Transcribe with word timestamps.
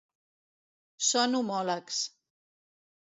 són 1.09 1.37
homòlegs. 1.41 2.01